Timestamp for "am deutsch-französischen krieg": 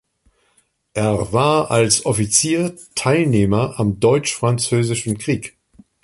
3.79-5.57